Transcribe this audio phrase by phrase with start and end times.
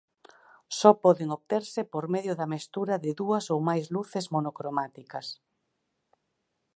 [0.79, 5.27] Só poden obterse por medio da mestura de dúas ou máis luces monocromáticas.